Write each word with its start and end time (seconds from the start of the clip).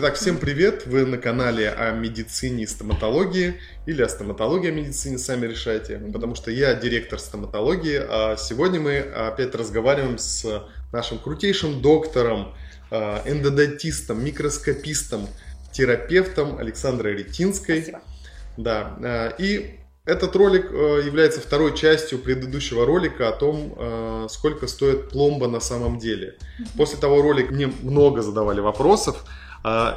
Итак, 0.00 0.14
всем 0.14 0.38
привет! 0.38 0.86
Вы 0.86 1.04
на 1.06 1.18
канале 1.18 1.68
о 1.70 1.90
медицине 1.90 2.62
и 2.62 2.66
стоматологии 2.68 3.60
или 3.84 4.00
о 4.00 4.08
стоматологии 4.08 4.68
и 4.68 4.70
медицине, 4.70 5.18
сами 5.18 5.48
решайте, 5.48 5.98
потому 6.12 6.36
что 6.36 6.52
я 6.52 6.74
директор 6.74 7.18
стоматологии, 7.18 8.00
а 8.00 8.36
сегодня 8.36 8.78
мы 8.78 8.98
опять 8.98 9.56
разговариваем 9.56 10.16
с 10.16 10.62
нашим 10.92 11.18
крутейшим 11.18 11.82
доктором, 11.82 12.54
а, 12.92 13.24
эндодонтистом, 13.26 14.24
микроскопистом, 14.24 15.26
терапевтом 15.72 16.58
Александрой 16.58 17.16
Ретинской. 17.16 17.82
Спасибо. 17.82 18.00
Да, 18.56 18.96
а, 19.02 19.34
и 19.36 19.80
этот 20.04 20.34
ролик 20.36 20.70
э, 20.70 21.02
является 21.04 21.40
второй 21.40 21.76
частью 21.76 22.18
предыдущего 22.20 22.86
ролика 22.86 23.28
о 23.28 23.32
том, 23.32 23.74
э, 23.76 24.26
сколько 24.30 24.66
стоит 24.66 25.10
пломба 25.10 25.48
на 25.48 25.60
самом 25.60 25.98
деле. 25.98 26.38
После 26.78 26.98
того 26.98 27.20
ролика 27.20 27.52
мне 27.52 27.66
много 27.82 28.22
задавали 28.22 28.60
вопросов, 28.60 29.26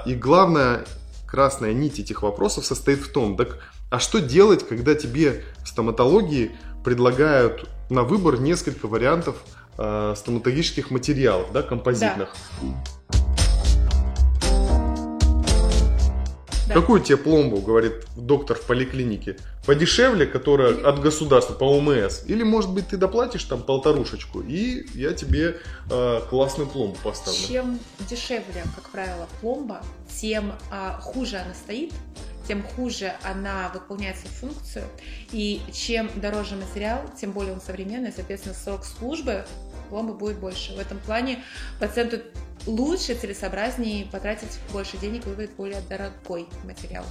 и 0.05 0.15
главная 0.15 0.85
красная 1.31 1.73
нить 1.73 1.99
этих 1.99 2.23
вопросов 2.23 2.65
состоит 2.65 2.99
в 2.99 3.11
том, 3.11 3.37
так, 3.37 3.59
а 3.89 3.99
что 3.99 4.19
делать, 4.19 4.67
когда 4.67 4.95
тебе 4.95 5.45
в 5.63 5.67
стоматологии 5.67 6.51
предлагают 6.83 7.69
на 7.89 8.03
выбор 8.03 8.39
несколько 8.39 8.87
вариантов 8.87 9.37
э, 9.77 10.13
стоматологических 10.17 10.91
материалов, 10.91 11.51
да, 11.53 11.61
композитных? 11.61 12.35
Да. 12.61 13.20
Какую 16.73 17.01
тебе 17.01 17.17
пломбу, 17.17 17.57
говорит 17.57 18.05
доктор 18.15 18.57
в 18.57 18.65
поликлинике? 18.65 19.37
Подешевле, 19.65 20.25
которая 20.25 20.73
от 20.73 20.99
государства, 20.99 21.53
по 21.53 21.65
ОМС? 21.65 22.23
Или, 22.25 22.43
может 22.43 22.71
быть, 22.71 22.87
ты 22.87 22.97
доплатишь 22.97 23.43
там 23.43 23.61
полторушечку, 23.63 24.41
и 24.41 24.85
я 24.93 25.13
тебе 25.13 25.57
э, 25.89 26.21
классную 26.29 26.69
пломбу 26.69 26.97
поставлю? 27.03 27.39
Чем 27.47 27.79
дешевле, 28.09 28.63
как 28.75 28.89
правило, 28.89 29.27
пломба, 29.39 29.81
тем 30.19 30.53
а, 30.71 30.99
хуже 30.99 31.37
она 31.37 31.53
стоит, 31.53 31.93
тем 32.47 32.63
хуже 32.63 33.13
она 33.23 33.71
выполняет 33.73 34.17
свою 34.17 34.35
функцию. 34.35 34.85
И 35.31 35.61
чем 35.71 36.09
дороже 36.15 36.55
материал, 36.55 37.01
тем 37.19 37.31
более 37.31 37.53
он 37.53 37.61
современный, 37.61 38.11
соответственно, 38.11 38.55
срок 38.55 38.83
службы 38.83 39.45
пломбы 39.91 40.13
будет 40.13 40.37
больше. 40.39 40.73
В 40.73 40.79
этом 40.79 40.97
плане 40.99 41.43
пациенту 41.79 42.21
лучше, 42.65 43.15
целесообразнее 43.15 44.05
потратить 44.05 44.59
больше 44.71 44.97
денег 44.97 45.25
и 45.25 45.29
выбрать 45.29 45.51
более 45.51 45.81
дорогой 45.89 46.47
материал. 46.63 47.03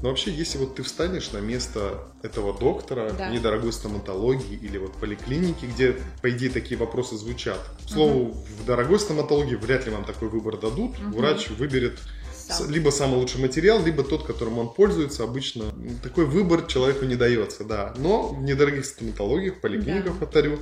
Но 0.00 0.08
вообще, 0.08 0.32
если 0.32 0.58
вот 0.58 0.74
ты 0.74 0.82
встанешь 0.82 1.30
на 1.30 1.38
место 1.38 2.08
этого 2.24 2.58
доктора, 2.58 3.12
Да. 3.16 3.28
недорогой 3.30 3.72
стоматологии 3.72 4.58
или 4.60 4.76
вот 4.76 4.94
поликлиники, 4.96 5.64
где, 5.64 5.96
по 6.22 6.30
идее, 6.30 6.50
такие 6.50 6.76
вопросы 6.76 7.16
звучат. 7.16 7.58
К 7.86 7.88
слову, 7.90 8.32
в 8.60 8.64
дорогой 8.66 8.98
стоматологии 8.98 9.54
вряд 9.54 9.86
ли 9.86 9.92
вам 9.92 10.04
такой 10.04 10.28
выбор 10.28 10.58
дадут. 10.58 10.98
Мгм. 10.98 11.12
Врач 11.12 11.50
выберет 11.50 12.00
Сам. 12.34 12.68
либо 12.68 12.90
самый 12.90 13.18
лучший 13.18 13.40
материал, 13.40 13.80
либо 13.84 14.02
тот, 14.02 14.24
которым 14.26 14.58
он 14.58 14.70
пользуется. 14.74 15.22
Обычно 15.22 15.66
такой 16.02 16.26
выбор 16.26 16.62
человеку 16.66 17.04
не 17.04 17.14
дается, 17.14 17.62
да. 17.62 17.94
Но 17.96 18.26
в 18.28 18.42
недорогих 18.42 18.84
стоматологиях, 18.84 19.60
поликлиниках, 19.60 20.14
Да. 20.14 20.18
повторю, 20.26 20.58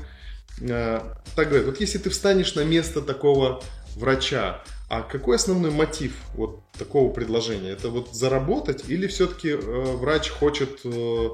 э, 0.60 1.00
так 1.34 1.48
говорят, 1.48 1.66
вот 1.66 1.80
если 1.80 1.96
ты 1.96 2.10
встанешь 2.10 2.54
на 2.56 2.64
место 2.64 3.00
такого 3.00 3.62
врача, 3.96 4.62
а 4.88 5.02
какой 5.02 5.36
основной 5.36 5.70
мотив 5.70 6.16
вот 6.34 6.60
такого 6.78 7.12
предложения? 7.12 7.70
Это 7.70 7.90
вот 7.90 8.14
заработать 8.14 8.88
или 8.88 9.06
все-таки 9.06 9.54
врач 9.54 10.30
хочет 10.30 10.80
э, 10.84 11.28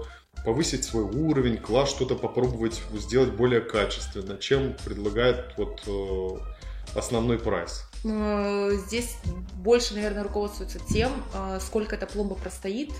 повысить 0.44 0.84
свой 0.84 1.04
уровень, 1.04 1.56
класс, 1.56 1.90
что-то 1.90 2.14
попробовать 2.14 2.80
сделать 2.94 3.32
более 3.32 3.60
качественно, 3.60 4.38
чем 4.38 4.74
предлагает 4.84 5.54
вот 5.56 5.82
э, 5.86 6.96
основной 6.98 7.38
прайс? 7.38 7.84
Э, 8.04 8.70
Здесь 8.86 9.16
больше, 9.54 9.94
наверное, 9.94 10.22
руководствуется 10.22 10.78
тем, 10.78 11.10
э, 11.34 11.58
сколько 11.60 11.96
эта 11.96 12.06
пломба 12.06 12.34
простоит, 12.34 12.92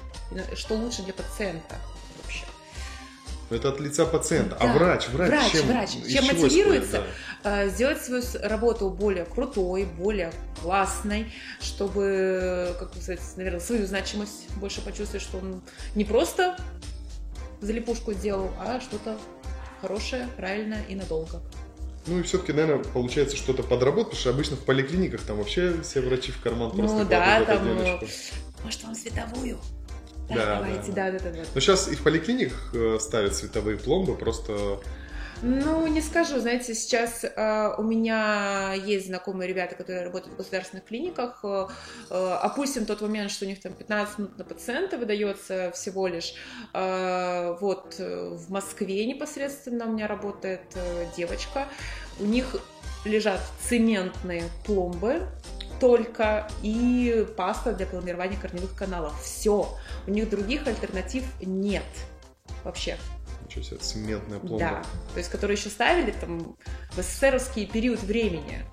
и 0.53 0.57
что 0.57 0.75
лучше 0.75 1.03
для 1.03 1.13
пациента. 1.13 1.77
Это 3.49 3.69
от 3.69 3.81
лица 3.81 4.07
пациента. 4.07 4.57
Да. 4.59 4.71
А 4.71 4.75
врач, 4.75 5.09
врач, 5.09 5.31
Врач, 5.31 5.53
чем, 5.53 5.67
врач. 5.67 5.91
Чем 6.09 6.25
мотивируется? 6.27 6.97
исходит, 6.97 7.11
Э, 7.45 7.69
Сделать 7.69 8.03
свою 8.03 8.23
работу 8.43 8.91
более 8.91 9.25
крутой, 9.25 9.85
более 9.85 10.33
классной, 10.61 11.33
чтобы, 11.61 12.75
как 12.79 12.91
сказать, 12.95 13.21
наверное, 13.37 13.61
свою 13.61 13.87
значимость 13.87 14.51
больше 14.57 14.81
почувствовать, 14.81 15.23
что 15.23 15.39
он 15.39 15.63
не 15.95 16.05
просто 16.05 16.57
залипушку 17.61 18.13
сделал, 18.15 18.51
а 18.59 18.81
что-то 18.81 19.17
хорошее, 19.81 20.29
правильное 20.37 20.83
и 20.89 20.97
надолго. 20.97 21.35
да? 21.35 21.41
Ну 22.09 22.19
и 22.21 22.23
все-таки, 22.23 22.53
наверное, 22.53 22.83
получается 22.85 23.37
что-то 23.37 23.63
подработать, 23.63 24.11
потому 24.11 24.21
что 24.21 24.31
обычно 24.31 24.57
в 24.57 24.65
поликлиниках 24.65 25.21
там 25.23 25.37
вообще 25.39 25.81
все 25.83 26.01
врачи 26.01 26.33
в 26.33 26.41
карман 26.41 26.71
Ну 26.75 26.79
просто 26.79 27.05
да, 27.05 27.45
кладут 27.45 27.49
эту 27.49 27.59
там, 27.59 27.79
денежку. 27.79 28.07
Может, 28.65 28.85
вам 28.85 28.95
световую? 28.95 29.59
Да, 30.29 30.35
Да, 30.35 30.55
давайте, 30.57 30.93
да. 30.93 31.11
да, 31.13 31.19
да, 31.19 31.31
да. 31.31 31.39
Но 31.55 31.61
сейчас 31.61 31.89
и 31.89 31.95
в 31.95 32.03
поликлиниках 32.03 32.75
э, 32.75 32.99
ставят 33.01 33.35
световые 33.35 33.77
пломбы, 33.79 34.17
просто 34.17 34.81
Ну, 35.43 35.87
не 35.87 36.01
скажу, 36.01 36.41
знаете, 36.41 36.75
сейчас 36.75 37.23
э, 37.23 37.75
у 37.77 37.83
меня 37.83 38.73
есть 38.73 39.07
знакомые 39.09 39.49
ребята, 39.49 39.75
которые 39.75 40.05
работают 40.05 40.35
в 40.35 40.37
государственных 40.39 40.87
клиниках. 40.87 41.41
Э, 41.45 41.67
э, 42.11 42.39
опустим 42.43 42.87
тот 42.87 43.03
момент, 43.03 43.31
что 43.31 43.45
у 43.45 43.49
них 43.49 43.61
там 43.61 43.73
15 43.75 44.19
минут 44.19 44.39
на 44.39 44.45
пациента 44.45 44.97
выдается 44.97 45.71
всего 45.75 46.07
лишь. 46.09 46.35
Э, 46.73 47.57
вот 47.61 47.97
э, 47.99 48.31
в 48.31 48.51
Москве 48.51 49.05
непосредственно 49.07 49.85
у 49.87 49.93
меня 49.93 50.07
работает 50.07 50.63
э, 50.75 51.05
девочка. 51.17 51.69
У 52.19 52.25
них 52.25 52.57
лежат 53.05 53.41
цементные 53.69 54.45
пломбы 54.65 55.21
только 55.81 56.49
и 56.63 57.27
паста 57.37 57.73
для 57.73 57.87
пломбирования 57.87 58.39
корневых 58.39 58.75
каналов. 58.75 59.13
Все. 59.23 59.69
У 60.07 60.11
них 60.11 60.29
других 60.31 60.67
альтернатив 60.67 61.25
нет 61.41 61.85
вообще. 62.65 62.97
ничего 63.45 63.63
себе, 63.63 63.77
цементная 63.79 64.39
пломба. 64.39 64.59
Да, 64.59 64.83
то 65.13 65.19
есть 65.19 65.31
которые 65.31 65.57
еще 65.57 65.69
ставили 65.69 66.13
там 66.13 66.57
в 66.97 67.03
СССРовский 67.03 67.67
период 67.67 68.03
времени. 68.03 68.65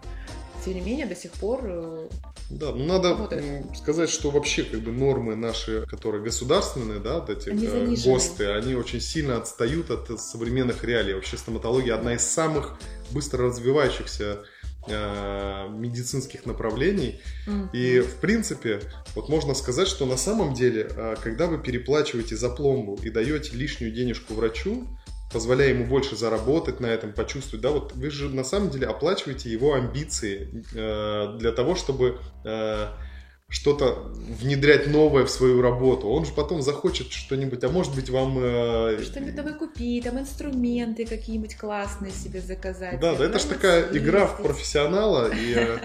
Тем 0.63 0.75
не 0.75 0.81
менее, 0.81 1.05
до 1.05 1.15
сих 1.15 1.31
пор 1.33 1.59
э, 1.65 2.07
Да, 2.49 2.71
ну 2.71 2.85
надо 2.85 3.09
Работает. 3.09 3.65
сказать, 3.77 4.09
что 4.09 4.29
вообще 4.31 4.63
как 4.63 4.79
бы 4.79 4.93
нормы 4.93 5.35
наши, 5.35 5.85
которые 5.87 6.23
государственные, 6.23 6.99
да, 6.99 7.19
вот 7.19 7.29
эти 7.29 7.49
Они 7.49 7.67
э. 7.67 7.95
ГОСТы, 8.05 8.45
они 8.47 8.73
очень 8.75 9.01
сильно 9.01 9.35
отстают 9.37 9.91
от 9.91 10.09
э, 10.09 10.17
современных 10.17 10.85
реалий. 10.85 11.15
Вообще 11.15 11.35
стоматология 11.35 11.93
одна 11.93 12.13
из 12.13 12.25
самых 12.25 12.77
быстро 13.11 13.47
развивающихся 13.47 14.45
э, 14.87 15.67
медицинских 15.69 16.45
направлений. 16.45 17.21
м, 17.47 17.69
И 17.73 17.99
в 17.99 18.15
принципе, 18.19 18.79
вот 19.15 19.29
можно 19.29 19.53
сказать, 19.53 19.87
что 19.87 20.05
на 20.05 20.17
самом 20.17 20.53
деле, 20.53 20.87
э, 20.89 21.15
когда 21.23 21.47
вы 21.47 21.57
переплачиваете 21.57 22.35
за 22.35 22.49
пломбу 22.49 22.99
и 23.03 23.09
даете 23.09 23.55
лишнюю 23.55 23.91
денежку 23.93 24.33
врачу, 24.33 24.87
позволяя 25.31 25.69
ему 25.69 25.85
больше 25.85 26.15
заработать 26.15 26.79
на 26.79 26.85
этом, 26.85 27.11
почувствовать, 27.11 27.61
да, 27.61 27.69
вот 27.71 27.93
вы 27.95 28.09
же 28.11 28.29
на 28.29 28.43
самом 28.43 28.69
деле 28.69 28.85
оплачиваете 28.87 29.49
его 29.49 29.73
амбиции 29.73 30.63
э, 30.75 31.37
для 31.39 31.51
того, 31.51 31.75
чтобы 31.75 32.19
э, 32.45 32.87
что-то 33.53 34.11
внедрять 34.41 34.87
новое 34.87 35.25
в 35.25 35.29
свою 35.29 35.61
работу. 35.61 36.07
Он 36.07 36.25
же 36.25 36.33
потом 36.33 36.63
захочет 36.63 37.11
что-нибудь, 37.11 37.63
а 37.63 37.69
может 37.69 37.93
быть 37.93 38.09
вам... 38.09 38.39
э, 38.41 39.03
что-нибудь 39.03 39.35
новое 39.35 39.53
купить, 39.53 40.03
там 40.03 40.19
инструменты 40.19 41.05
какие-нибудь 41.05 41.55
классные 41.55 42.11
себе 42.11 42.41
заказать. 42.41 42.99
Да, 42.99 43.13
да, 43.13 43.25
это 43.25 43.37
же 43.37 43.45
такая 43.45 43.83
съездить. 43.83 44.01
игра 44.01 44.25
в 44.25 44.41
профессионала, 44.41 45.29
и, 45.31 45.53
э, 45.53 45.77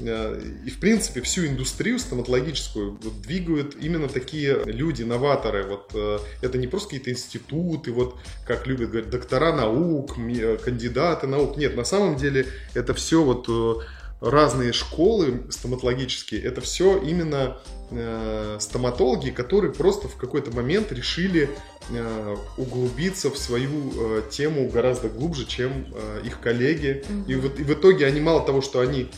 э, 0.00 0.42
и 0.66 0.68
в 0.68 0.78
принципе 0.78 1.22
всю 1.22 1.46
индустрию 1.46 1.98
стоматологическую 1.98 2.98
вот 3.02 3.22
двигают 3.22 3.76
именно 3.80 4.08
такие 4.08 4.62
люди, 4.66 5.02
новаторы. 5.02 5.64
Вот 5.64 5.92
э, 5.94 6.18
это 6.42 6.58
не 6.58 6.66
просто 6.66 6.90
какие-то 6.90 7.12
институты, 7.12 7.92
вот 7.92 8.16
как 8.46 8.66
любят 8.66 8.90
говорить, 8.90 9.08
доктора 9.08 9.56
наук, 9.56 10.18
э, 10.18 10.58
кандидаты 10.62 11.26
наук. 11.26 11.56
Нет, 11.56 11.76
на 11.76 11.84
самом 11.84 12.16
деле 12.16 12.46
это 12.74 12.92
все 12.92 13.22
вот 13.22 13.46
э, 13.48 13.86
разные 14.20 14.72
школы 14.72 15.44
стоматологические, 15.50 16.42
это 16.42 16.60
все 16.60 16.98
именно 16.98 17.58
э, 17.90 18.56
стоматологи, 18.60 19.30
которые 19.30 19.72
просто 19.72 20.08
в 20.08 20.16
какой-то 20.16 20.50
момент 20.54 20.90
решили 20.92 21.50
э, 21.90 22.36
углубиться 22.56 23.30
в 23.30 23.36
свою 23.38 23.92
э, 23.94 24.22
тему 24.30 24.68
гораздо 24.68 25.08
глубже, 25.08 25.46
чем 25.46 25.86
э, 25.94 26.22
их 26.24 26.40
коллеги. 26.40 27.04
Мгм. 27.08 27.24
И, 27.28 27.34
вот, 27.34 27.60
и 27.60 27.62
в 27.62 27.72
итоге 27.72 28.06
они 28.06 28.20
мало 28.20 28.44
того, 28.44 28.62
что 28.62 28.80
они 28.80 29.08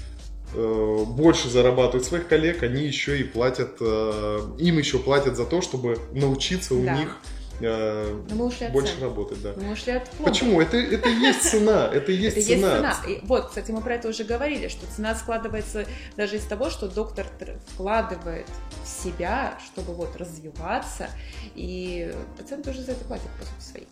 э, 0.54 1.04
больше 1.06 1.48
зарабатывают 1.48 2.04
своих 2.04 2.26
коллег, 2.26 2.62
они 2.62 2.84
еще 2.84 3.20
и 3.20 3.22
платят, 3.22 3.76
э, 3.80 4.40
им 4.58 4.78
еще 4.78 4.98
платят 4.98 5.36
за 5.36 5.44
то, 5.44 5.60
чтобы 5.60 5.98
научиться 6.12 6.74
у 6.74 6.84
Да. 6.84 6.98
них 6.98 7.16
э, 7.60 8.22
Но 8.30 8.34
мы 8.36 8.46
ушли 8.46 8.66
от 8.66 8.72
больше 8.72 8.94
цен. 8.94 9.02
работать, 9.02 9.42
да. 9.42 9.52
Мы 9.56 9.72
ушли 9.72 9.92
от 9.92 10.08
пломбы. 10.10 10.30
Почему? 10.30 10.60
Это, 10.60 10.76
это 10.76 11.08
и 11.08 11.14
есть 11.14 11.42
цена, 11.50 11.90
это 11.92 12.12
и 12.12 12.16
есть 12.16 12.36
Это 12.36 12.46
есть 12.50 12.62
цена. 12.62 12.96
И 13.06 13.20
вот, 13.24 13.48
кстати, 13.48 13.70
мы 13.70 13.80
про 13.80 13.94
это 13.94 14.08
уже 14.08 14.24
говорили, 14.24 14.68
что 14.68 14.86
цена 14.94 15.14
складывается 15.14 15.86
даже 16.16 16.36
из 16.36 16.44
того, 16.44 16.70
что 16.70 16.88
доктор 16.88 17.26
вкладывает 17.74 18.46
в 18.84 18.88
себя, 18.88 19.58
чтобы 19.64 19.92
вот 19.94 20.16
развиваться, 20.16 21.08
и 21.54 22.14
пациент 22.36 22.64
тоже 22.64 22.82
за 22.82 22.92
это 22.92 23.04
платит, 23.04 23.28
по 23.38 23.44
сути, 23.46 23.70
своей. 23.70 23.88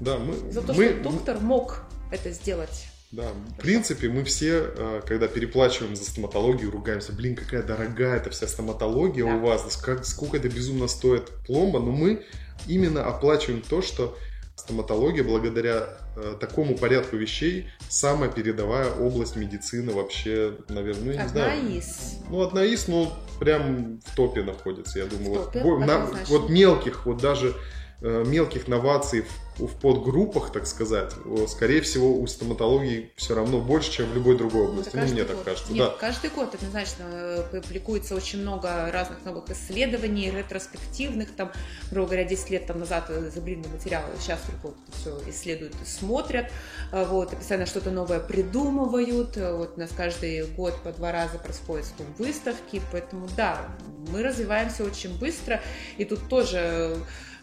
Да, 0.00 0.18
мы, 0.18 0.34
За 0.52 0.62
то, 0.62 0.72
мы- 0.74 0.88
что 0.90 1.02
доктор 1.10 1.40
мог 1.40 1.84
это 2.10 2.30
сделать 2.30 2.86
Да, 3.12 3.32
в 3.56 3.62
принципе, 3.62 4.08
мы 4.08 4.24
все, 4.24 4.72
э, 4.76 5.02
когда 5.06 5.28
переплачиваем 5.28 5.94
за 5.94 6.04
стоматологию, 6.04 6.70
ругаемся, 6.70 7.12
блин, 7.12 7.36
какая 7.36 7.62
дорогая 7.62 8.16
эта 8.16 8.30
вся 8.30 8.48
стоматология 8.48 9.24
да. 9.24 9.36
у 9.36 9.40
вас, 9.40 9.76
как, 9.76 10.04
сколько 10.04 10.38
это 10.38 10.48
безумно 10.48 10.88
стоит 10.88 11.30
пломба, 11.46 11.78
но 11.78 11.92
мы 11.92 12.24
именно 12.66 13.04
оплачиваем 13.04 13.62
то, 13.62 13.80
что 13.80 14.16
стоматология, 14.56 15.22
благодаря 15.22 15.88
э, 16.16 16.36
такому 16.40 16.76
порядку 16.76 17.16
вещей, 17.16 17.68
самая 17.88 18.30
передовая 18.30 18.90
область 18.90 19.36
медицины 19.36 19.92
вообще, 19.92 20.56
наверное, 20.68 21.04
ну, 21.04 21.10
я 21.12 21.16
не 21.16 21.22
одна 21.22 21.44
знаю. 21.44 21.76
из. 21.76 22.14
Ну, 22.28 22.40
одна 22.40 22.64
из, 22.64 22.88
но 22.88 23.16
прям 23.38 24.00
в 24.04 24.16
топе 24.16 24.42
находится, 24.42 24.98
я 24.98 25.06
думаю. 25.06 25.42
В 25.42 25.44
топе, 25.46 25.62
вот, 25.62 25.78
на, 25.80 26.06
вот 26.28 26.48
мелких, 26.48 27.06
вот 27.06 27.18
даже 27.18 27.54
э, 28.00 28.24
мелких 28.26 28.66
новаций 28.66 29.22
в 29.22 29.45
в 29.58 29.74
подгруппах, 29.80 30.52
так 30.52 30.66
сказать, 30.66 31.12
скорее 31.48 31.80
всего, 31.80 32.18
у 32.18 32.26
стоматологии 32.26 33.10
все 33.16 33.34
равно 33.34 33.60
больше, 33.60 33.90
чем 33.90 34.10
в 34.10 34.14
любой 34.14 34.36
другой 34.36 34.68
области. 34.68 34.94
Ну, 34.94 35.06
мне 35.06 35.24
так 35.24 35.42
кажется. 35.44 35.72
Нет, 35.72 35.84
да. 35.84 35.96
каждый 35.98 36.30
год 36.30 36.54
однозначно 36.54 37.04
э, 37.10 37.60
публикуется 37.62 38.14
очень 38.14 38.40
много 38.40 38.90
разных 38.92 39.24
новых 39.24 39.50
исследований, 39.50 40.30
ретроспективных, 40.30 41.34
там, 41.34 41.52
грубо 41.90 42.08
говоря, 42.08 42.24
10 42.24 42.50
лет 42.50 42.66
там 42.66 42.80
назад 42.80 43.10
изобретенные 43.10 43.72
материалы, 43.72 44.08
сейчас 44.20 44.40
только 44.40 44.74
вот 44.74 44.76
все 44.92 45.30
исследуют 45.30 45.74
и 45.82 45.86
смотрят, 45.86 46.50
э, 46.92 47.04
вот, 47.04 47.32
и 47.32 47.36
постоянно 47.36 47.66
что-то 47.66 47.90
новое 47.90 48.20
придумывают, 48.20 49.36
э, 49.36 49.52
вот 49.52 49.74
у 49.76 49.80
нас 49.80 49.90
каждый 49.96 50.46
год 50.46 50.74
по 50.82 50.92
два 50.92 51.12
раза 51.12 51.38
происходят 51.38 51.86
выставки, 52.18 52.82
поэтому 52.92 53.28
да, 53.36 53.68
мы 54.10 54.22
развиваемся 54.22 54.84
очень 54.84 55.18
быстро, 55.18 55.60
и 55.98 56.04
тут 56.04 56.28
тоже 56.28 56.96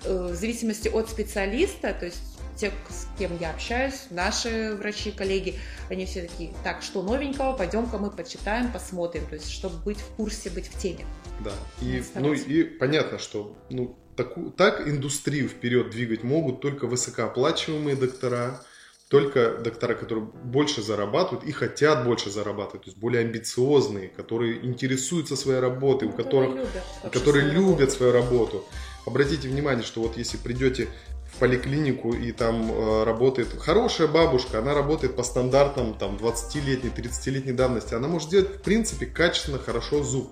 Э, 0.05 0.27
в 0.31 0.35
зависимости 0.35 0.89
от 0.89 1.09
специалиста, 1.09 1.93
то 1.93 2.05
есть 2.05 2.19
те, 2.57 2.71
с 2.89 3.07
кем 3.17 3.31
я 3.39 3.51
общаюсь, 3.51 4.07
наши 4.09 4.75
врачи, 4.75 5.11
коллеги, 5.11 5.55
они 5.89 6.05
все 6.05 6.23
такие, 6.23 6.53
так, 6.63 6.81
что 6.83 7.01
новенького, 7.01 7.55
пойдем-ка 7.55 7.97
мы 7.97 8.11
почитаем, 8.11 8.71
посмотрим, 8.71 9.25
то 9.27 9.35
есть 9.35 9.49
чтобы 9.49 9.77
быть 9.77 9.97
в 9.97 10.15
курсе, 10.15 10.49
быть 10.49 10.67
в 10.67 10.79
теме. 10.79 11.05
Да, 11.43 11.53
и, 11.81 12.03
ну, 12.15 12.33
и 12.33 12.63
понятно, 12.63 13.17
что 13.17 13.57
ну, 13.69 13.97
таку, 14.15 14.51
так 14.51 14.87
индустрию 14.87 15.47
вперед 15.47 15.89
двигать 15.89 16.23
могут 16.23 16.61
только 16.61 16.85
высокооплачиваемые 16.85 17.95
доктора, 17.95 18.61
только 19.09 19.57
доктора, 19.57 19.93
которые 19.93 20.25
больше 20.25 20.81
зарабатывают 20.81 21.45
и 21.45 21.51
хотят 21.51 22.03
больше 22.05 22.31
зарабатывать, 22.31 22.83
то 22.83 22.89
есть 22.89 22.97
более 22.97 23.21
амбициозные, 23.21 24.09
которые 24.09 24.65
интересуются 24.65 25.35
своей 25.35 25.59
работой, 25.59 26.07
ну, 26.07 26.13
у 26.13 26.17
которых, 26.17 26.55
любят, 26.55 27.11
которые 27.11 27.45
любят 27.51 27.79
работу. 27.79 27.91
свою 27.91 28.11
работу 28.11 28.65
обратите 29.05 29.47
внимание, 29.47 29.83
что 29.83 30.01
вот 30.01 30.17
если 30.17 30.37
придете 30.37 30.87
в 31.33 31.39
поликлинику 31.39 32.13
и 32.13 32.31
там 32.31 32.71
э, 32.71 33.03
работает 33.03 33.49
хорошая 33.59 34.07
бабушка, 34.07 34.59
она 34.59 34.73
работает 34.73 35.15
по 35.15 35.23
стандартам 35.23 35.95
там 35.95 36.17
20-летней, 36.17 36.91
30-летней 36.91 37.53
давности, 37.53 37.95
она 37.95 38.07
может 38.07 38.27
сделать 38.29 38.57
в 38.57 38.61
принципе 38.61 39.05
качественно, 39.05 39.57
хорошо 39.57 40.03
зуб. 40.03 40.31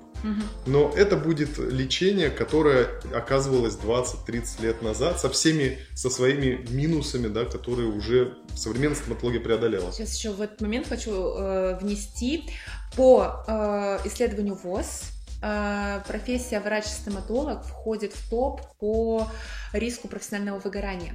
Но 0.66 0.92
это 0.96 1.18
будет 1.18 1.58
лечение, 1.58 2.30
которое 2.30 2.90
оказывалось 3.14 3.76
20-30 3.76 4.62
лет 4.62 4.82
назад 4.82 5.20
со 5.20 5.30
всеми, 5.30 5.80
со 5.96 6.10
своими 6.10 6.66
минусами, 6.70 7.28
да, 7.28 7.46
которые 7.46 7.88
уже 7.90 8.38
современная 8.56 8.96
стоматология 8.96 9.40
преодолела. 9.40 9.92
Сейчас 9.92 10.16
еще 10.16 10.32
в 10.32 10.42
этот 10.42 10.62
момент 10.62 10.88
хочу 10.88 11.12
э, 11.12 11.80
внести 11.80 12.50
по 12.96 13.44
э, 13.48 14.00
исследованию 14.06 14.56
ВОЗ 14.56 15.12
Э, 15.42 16.02
профессия 16.08 16.60
врач-стоматолог 16.60 17.64
входит 17.64 18.14
в 18.14 18.30
топ 18.30 18.62
по 18.78 19.28
риску 19.74 20.08
профессионального 20.08 20.60
выгорания 20.60 21.14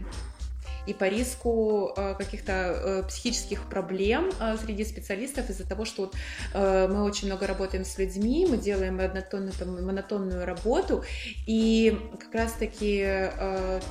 и 0.86 0.94
по 0.94 1.04
риску 1.04 1.92
э, 1.96 2.14
каких-то 2.16 2.52
э, 2.52 3.02
психических 3.08 3.68
проблем 3.68 4.30
среди 4.64 4.84
специалистов 4.84 5.50
из-за 5.50 5.66
того, 5.68 5.84
что 5.84 6.02
вот, 6.02 6.14
мы 6.54 7.02
очень 7.02 7.28
много 7.28 7.46
работаем 7.46 7.84
с 7.84 7.98
людьми, 7.98 8.46
мы 8.48 8.56
делаем 8.56 9.00
однотонную, 9.00 9.52
там, 9.52 9.84
монотонную 9.84 10.44
работу, 10.44 11.04
и 11.46 11.98
как 12.20 12.34
раз-таки 12.34 13.30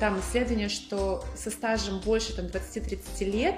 там 0.00 0.20
исследование, 0.20 0.68
что 0.68 1.24
со 1.36 1.50
стажем 1.50 2.00
больше 2.00 2.34
там, 2.34 2.46
20-30 2.46 3.24
лет 3.24 3.56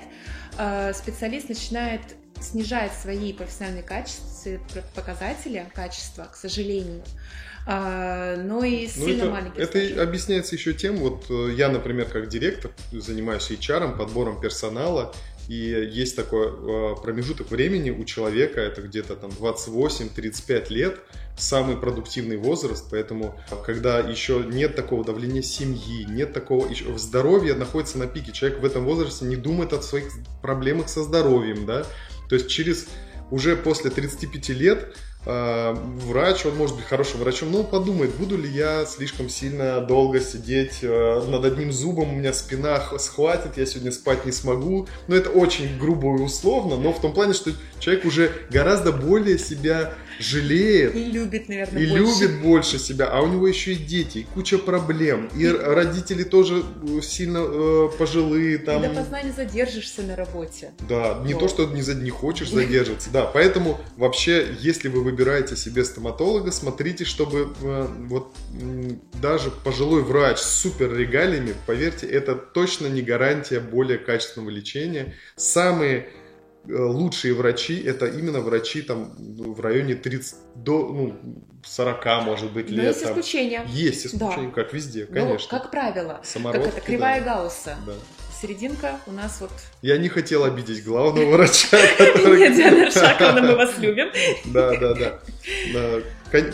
специалист 0.95 1.49
начинает 1.49 2.01
снижает 2.41 2.93
свои 2.93 3.33
профессиональные 3.33 3.83
качества, 3.83 4.59
показатели 4.95 5.67
качества, 5.75 6.29
к 6.33 6.37
сожалению. 6.37 7.03
А, 7.71 8.37
но 8.37 8.65
и 8.65 8.89
ну, 8.97 9.07
сильно 9.07 9.23
это, 9.25 9.31
маленький. 9.31 9.61
Это 9.61 9.79
стажи. 9.79 10.01
объясняется 10.01 10.55
еще 10.55 10.73
тем, 10.73 10.97
вот 10.97 11.27
э, 11.29 11.53
я, 11.55 11.69
например, 11.69 12.07
как 12.07 12.29
директор 12.29 12.71
занимаюсь 12.93 13.51
HR, 13.51 13.99
подбором 13.99 14.41
персонала, 14.41 15.15
и 15.49 15.55
есть 15.55 16.17
такой 16.17 16.47
э, 16.47 16.95
промежуток 17.03 17.51
времени 17.51 17.91
у 17.91 18.05
человека, 18.05 18.61
это 18.61 18.81
где-то 18.83 19.17
там 19.17 19.31
28-35 19.31 20.73
лет, 20.73 20.99
самый 21.37 21.77
продуктивный 21.77 22.37
возраст, 22.37 22.87
поэтому 22.91 23.39
когда 23.65 23.99
еще 23.99 24.45
нет 24.47 24.75
такого 24.75 25.05
давления 25.05 25.43
семьи, 25.43 26.05
нет 26.09 26.33
такого, 26.33 26.69
еще 26.69 26.97
здоровье 26.99 27.55
находится 27.55 27.99
на 27.99 28.07
пике, 28.07 28.33
человек 28.33 28.61
в 28.61 28.65
этом 28.65 28.85
возрасте 28.85 29.25
не 29.25 29.37
думает 29.37 29.73
о 29.73 29.81
своих 29.83 30.11
проблемах 30.43 30.89
со 30.89 31.03
здоровьем, 31.03 31.67
да, 31.67 31.87
то 32.29 32.35
есть 32.35 32.49
через 32.49 32.87
уже 33.31 33.57
после 33.57 33.91
35 33.91 34.49
лет 34.51 34.95
э, 35.27 35.75
врач, 35.75 36.47
он 36.47 36.57
может 36.57 36.77
быть 36.77 36.87
хорошим 36.87 37.21
врачом, 37.21 37.53
но 37.53 37.61
он 37.61 37.67
подумает, 37.67 38.15
буду 38.15 38.39
ли 38.39 38.49
я 38.49 38.87
слишком 38.87 39.29
сильно 39.29 39.81
долго 39.81 40.21
сидеть 40.21 40.79
э, 40.83 41.23
над 41.29 41.45
одним 41.45 41.73
зубом, 41.73 42.15
у 42.15 42.17
меня 42.17 42.33
спина 42.33 42.81
схватит, 42.99 43.59
я 43.59 43.67
сегодня 43.67 43.93
спать 43.93 44.25
не 44.25 44.33
смогу. 44.33 44.89
Но 45.09 45.17
это 45.17 45.31
очень 45.31 45.79
грубо 45.79 46.17
и 46.17 46.23
условно, 46.23 46.77
но 46.77 46.93
в 46.93 47.01
том 47.01 47.13
плане, 47.13 47.35
что 47.35 47.53
человек 47.79 48.05
уже 48.05 48.33
гораздо 48.51 48.93
более 48.93 49.39
себя 49.39 49.95
жалеет. 50.19 50.95
И 50.95 51.05
любит, 51.05 51.49
наверное, 51.49 51.83
И 51.83 51.87
больше. 51.87 52.05
любит 52.05 52.43
больше 52.43 52.79
себя, 52.79 53.09
а 53.11 53.21
у 53.21 53.29
него 53.29 53.47
еще 53.47 53.73
и 53.73 53.77
дети, 53.77 54.19
и 54.19 54.23
куча 54.25 54.59
проблем. 54.59 55.31
И, 55.35 55.43
и 55.43 55.49
родители 55.49 56.25
тоже 56.25 56.63
э, 56.83 57.01
сильно 57.03 57.39
э, 57.39 57.89
пожилые. 57.99 58.59
Там... 58.59 58.85
И 58.85 58.89
допоздна 58.89 59.23
не 59.23 59.31
задержишься 59.31 60.03
на 60.03 60.17
работе. 60.17 60.73
Да, 60.89 61.23
не 61.25 61.35
то, 61.35 61.49
что 61.49 61.67
не, 61.67 61.83
за... 61.83 61.95
не 61.95 62.11
хочешь 62.11 62.51
задерживаться, 62.53 63.11
да. 63.13 63.25
Поэтому 63.25 63.81
вообще, 63.97 64.49
если 64.61 64.89
вы 64.89 65.03
выбираете 65.03 65.57
себе 65.57 65.85
стоматолога, 65.85 66.51
смотрите, 66.53 67.05
чтобы 67.05 67.55
э, 67.61 67.89
вот 68.07 68.33
даже 69.21 69.51
пожилой 69.51 70.03
врач 70.03 70.39
с 70.39 70.61
супер 70.61 70.95
регалиями, 70.97 71.55
поверьте, 71.67 72.07
это 72.07 72.35
точно 72.35 72.87
не 72.87 73.03
гарантия 73.03 73.61
более 73.61 73.99
качественного 73.99 74.51
лечения. 74.51 75.15
Самые 75.37 75.99
Э, 75.99 76.28
лучшие 76.69 77.35
врачи 77.35 77.81
это 77.81 78.07
именно 78.07 78.41
врачи 78.41 78.83
там 78.83 79.15
в 79.17 79.61
районе 79.61 79.95
30 79.95 80.37
до 80.57 80.89
ну, 80.89 81.17
40, 81.65 82.25
может 82.25 82.53
быть, 82.53 82.71
лет. 82.71 82.79
Но 82.79 82.89
есть 82.89 83.05
исключения. 83.05 83.65
Есть 83.69 84.07
исключения, 84.07 84.49
да. 84.49 84.63
как 84.63 84.73
везде, 84.73 85.07
ну, 85.09 85.15
конечно. 85.15 85.49
Ну, 85.51 85.59
как 85.59 85.71
правило. 85.71 86.21
Самородки, 86.25 86.67
как 86.67 86.79
это, 86.79 86.87
кривая 86.87 87.21
да. 87.23 87.37
Гаусса. 87.37 87.77
Да. 87.87 87.93
Серединка 88.41 89.01
у 89.07 89.13
нас 89.13 89.41
вот... 89.41 89.51
Я 89.83 89.99
не 89.99 90.09
хотел 90.09 90.45
обидеть 90.45 90.85
главного 90.85 91.33
врача, 91.33 91.77
который... 91.99 92.39
Нет, 92.39 92.57
Диана 92.57 92.91
Шаковна, 92.91 93.43
мы 93.43 93.57
вас 93.57 93.77
любим. 93.79 94.09
Да, 94.45 94.77
да, 94.77 94.95
да. 94.95 96.01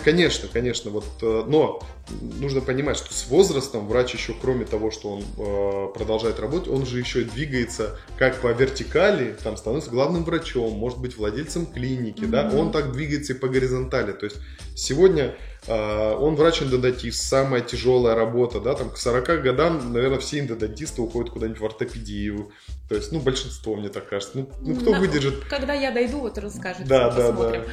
Конечно, 0.04 0.49
конечно, 0.50 0.90
вот, 0.90 1.04
э, 1.21 1.44
но 1.47 1.83
нужно 2.20 2.61
понимать, 2.61 2.96
что 2.96 3.12
с 3.12 3.26
возрастом 3.28 3.88
врач 3.88 4.14
еще, 4.14 4.34
кроме 4.40 4.64
того, 4.64 4.90
что 4.90 5.11
он 5.11 5.23
э, 5.23 5.92
продолжает 5.94 6.38
работать, 6.38 6.68
он 6.68 6.87
же 6.87 6.99
еще 6.99 7.23
двигается 7.23 7.99
как 8.18 8.40
по 8.40 8.49
вертикали, 8.49 9.34
там 9.42 9.56
становится 9.56 9.90
главным 9.90 10.25
врачом, 10.25 10.73
может 10.73 10.99
быть 10.99 11.16
владельцем 11.16 11.66
клиники, 11.66 12.23
mm-hmm. 12.23 12.28
да, 12.28 12.50
он 12.54 12.73
так 12.73 12.92
двигается 12.92 13.32
и 13.32 13.37
по 13.37 13.49
горизонтали. 13.49 14.12
То 14.12 14.26
есть 14.26 14.37
сегодня 14.75 15.34
э, 15.66 16.14
он 16.14 16.34
врач-эндодонтист, 16.37 17.23
самая 17.23 17.62
тяжелая 17.62 18.14
работа, 18.14 18.61
да, 18.61 18.75
там 18.75 18.90
к 18.90 18.99
40 18.99 19.42
годам, 19.42 19.92
наверное, 19.92 20.18
все 20.18 20.40
эндодонтисты 20.40 21.00
уходят 21.00 21.32
куда-нибудь 21.32 21.61
в 21.61 21.64
ортопедию, 21.64 22.52
то 22.88 22.96
есть, 22.96 23.12
ну, 23.12 23.20
большинство, 23.20 23.76
мне 23.76 23.88
так 23.88 24.08
кажется. 24.11 24.32
Ну, 24.37 24.49
ну 24.61 24.76
кто 24.76 24.90
На, 24.90 25.00
выдержит... 25.00 25.44
Когда 25.49 25.73
я 25.73 25.90
дойду, 25.90 26.20
вот 26.20 26.37
расскажете, 26.37 26.84
да, 26.84 27.11
да, 27.11 27.32
да. 27.32 27.64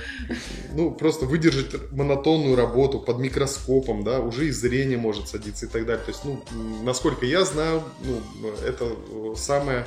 Ну, 0.74 0.92
просто 0.92 1.26
выдержит 1.26 1.92
монотонную 1.92 2.56
работу 2.56 2.98
под 3.00 3.20
микроскопом, 3.20 4.06
да, 4.06 4.21
уже 4.22 4.48
и 4.48 4.51
зрение 4.51 4.98
может 4.98 5.28
садиться 5.28 5.66
и 5.66 5.70
так 5.70 5.86
далее. 5.86 6.04
То 6.04 6.12
есть, 6.12 6.25
ну, 6.25 6.44
насколько 6.84 7.25
я 7.25 7.46
знаю, 7.46 7.84
ну, 8.04 8.51
это 8.66 9.36
самое 9.36 9.86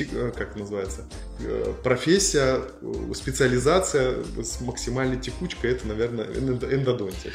Э, 0.00 0.32
как 0.36 0.56
называется, 0.56 1.04
э, 1.38 1.72
профессия, 1.84 2.62
э, 2.80 3.12
специализация 3.14 4.24
с 4.42 4.60
максимальной 4.60 5.20
текучкой, 5.20 5.72
это, 5.72 5.86
наверное, 5.86 6.26
эндодонтия. 6.26 7.32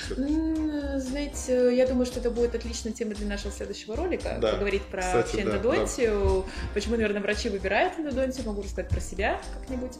Знаете, 0.99 1.73
я 1.75 1.87
думаю, 1.87 2.05
что 2.05 2.19
это 2.19 2.29
будет 2.29 2.55
отличная 2.55 2.91
тема 2.91 3.15
для 3.15 3.27
нашего 3.27 3.51
следующего 3.53 3.95
ролика, 3.95 4.37
да. 4.41 4.53
поговорить 4.53 4.81
про 4.83 5.01
Кстати, 5.01 5.17
вообще 5.17 5.41
эндодонтию, 5.43 6.19
да, 6.19 6.41
да. 6.41 6.69
почему, 6.73 6.95
наверное, 6.95 7.21
врачи 7.21 7.47
выбирают 7.47 7.97
эндодонтию, 7.97 8.45
могу 8.45 8.61
рассказать 8.61 8.89
про 8.89 8.99
себя 8.99 9.41
как-нибудь. 9.57 9.93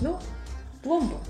Ну, 0.00 0.18
пломба, 0.82 1.20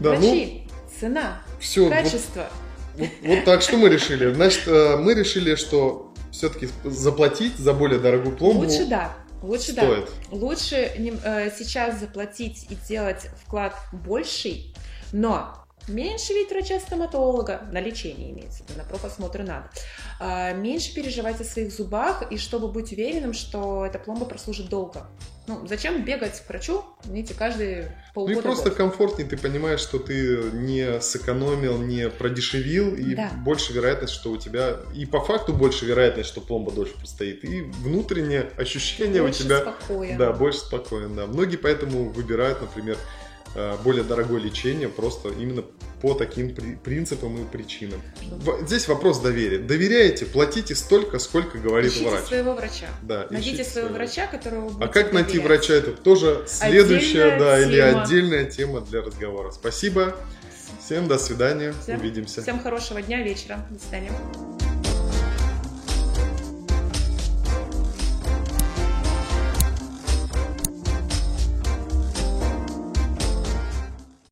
да, 0.00 0.10
врачи, 0.10 0.66
ну, 0.70 0.90
цена, 1.00 1.42
все, 1.58 1.88
качество. 1.88 2.42
Вот, 2.42 2.69
вот, 3.00 3.10
вот 3.22 3.44
так, 3.44 3.62
что 3.62 3.76
мы 3.76 3.88
решили? 3.88 4.32
Значит, 4.32 4.66
мы 4.66 5.14
решили, 5.14 5.54
что 5.54 6.12
все-таки 6.30 6.68
заплатить 6.84 7.56
за 7.56 7.72
более 7.72 7.98
дорогую 7.98 8.36
пломбу. 8.36 8.62
Лучше 8.62 8.86
да 8.86 9.16
Лучше, 9.42 9.72
стоит. 9.72 10.10
да. 10.30 10.36
Лучше 10.36 10.92
не, 10.98 11.12
э, 11.24 11.50
сейчас 11.56 11.98
заплатить 11.98 12.66
и 12.68 12.76
делать 12.88 13.28
вклад 13.42 13.74
больший, 13.92 14.74
но 15.12 15.64
меньше 15.90 16.32
видеть 16.32 16.50
врача-стоматолога, 16.52 17.62
на 17.72 17.80
лечение 17.80 18.30
имеется, 18.30 18.62
на 18.76 18.84
профосмотры 18.84 19.44
надо, 19.44 19.70
а, 20.18 20.52
меньше 20.52 20.94
переживать 20.94 21.40
о 21.40 21.44
своих 21.44 21.72
зубах, 21.72 22.30
и 22.32 22.38
чтобы 22.38 22.68
быть 22.68 22.92
уверенным, 22.92 23.32
что 23.32 23.84
эта 23.86 23.98
пломба 23.98 24.24
прослужит 24.26 24.68
долго. 24.68 25.06
Ну, 25.46 25.66
зачем 25.66 26.04
бегать 26.04 26.38
к 26.40 26.48
врачу, 26.48 26.84
видите, 27.04 27.34
каждый 27.34 27.86
полгода 28.14 28.34
Ну 28.34 28.40
и 28.40 28.42
просто 28.42 28.68
год. 28.68 28.76
комфортнее, 28.78 29.28
ты 29.28 29.36
понимаешь, 29.36 29.80
что 29.80 29.98
ты 29.98 30.36
не 30.52 31.00
сэкономил, 31.00 31.78
не 31.78 32.08
продешевил, 32.08 32.94
и 32.94 33.14
Да. 33.16 33.30
больше 33.44 33.72
вероятность, 33.72 34.12
что 34.12 34.30
у 34.30 34.36
тебя, 34.36 34.76
и 34.94 35.06
по 35.06 35.20
факту 35.24 35.52
больше 35.52 35.86
вероятность, 35.86 36.28
что 36.28 36.40
пломба 36.40 36.70
дольше 36.70 36.96
простоит, 36.96 37.42
и 37.44 37.62
внутреннее 37.62 38.50
ощущение 38.58 39.22
Больше 39.22 39.42
у 39.42 39.44
тебя, 39.46 39.58
спокоя. 39.60 40.16
да, 40.16 40.32
больше 40.32 40.60
спокоен, 40.60 41.16
да. 41.16 41.26
Многие 41.26 41.56
поэтому 41.56 42.10
выбирают, 42.10 42.60
например, 42.60 42.96
более 43.84 44.04
дорогое 44.04 44.40
лечение 44.40 44.88
просто 44.88 45.28
именно 45.30 45.62
по 46.00 46.14
таким 46.14 46.54
при- 46.54 46.76
принципам 46.76 47.42
и 47.42 47.44
причинам. 47.46 48.00
В- 48.30 48.64
Здесь 48.66 48.88
вопрос 48.88 49.20
доверия. 49.20 49.58
Доверяете, 49.58 50.24
платите 50.24 50.74
столько, 50.74 51.18
сколько 51.18 51.58
говорит 51.58 51.92
Ищите 51.92 52.08
врач. 52.10 52.24
своего 52.24 52.54
врача. 52.54 52.86
Да, 53.02 53.26
Найдите 53.30 53.64
своего 53.64 53.90
врача, 53.90 54.26
которого 54.26 54.68
вы 54.68 54.84
А 54.84 54.88
как 54.88 55.12
найти 55.12 55.38
доверять. 55.38 55.46
врача, 55.68 55.74
это 55.74 55.90
тоже 55.92 56.44
следующая, 56.46 57.24
Отдельная 57.24 57.38
да, 57.38 57.60
или 57.60 57.74
тема. 57.74 58.02
отдельная 58.02 58.44
тема 58.46 58.80
для 58.80 59.02
разговора. 59.02 59.50
Спасибо. 59.50 60.16
Всем 60.82 61.06
до 61.08 61.18
свидания. 61.18 61.74
Всем- 61.82 61.98
Увидимся. 62.00 62.40
Всем 62.42 62.60
хорошего 62.60 63.02
дня, 63.02 63.22
вечера. 63.22 63.66
До 63.70 63.78
свидания. 63.78 64.10